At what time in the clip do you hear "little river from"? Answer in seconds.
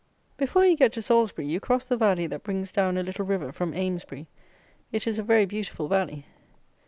3.03-3.75